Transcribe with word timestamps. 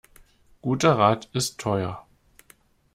Guter 0.63 0.97
Rat 0.97 1.29
ist 1.31 1.59
teuer. 1.59 2.07